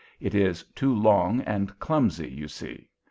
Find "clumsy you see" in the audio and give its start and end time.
1.77-2.87